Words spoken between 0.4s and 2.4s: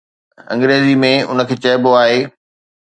انگريزيءَ ۾ ان کي چئبو آهي